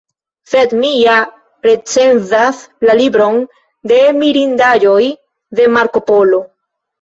[0.51, 1.17] Sed mi ja
[1.67, 3.37] recenzas La libron
[3.93, 5.05] de mirindaĵoj
[5.61, 6.43] de Marko Polo.